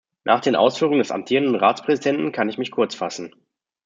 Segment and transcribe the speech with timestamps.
[0.23, 3.35] Nach den Ausführungen des amtierenden Ratspräsidenten kann ich mich kurz fassen.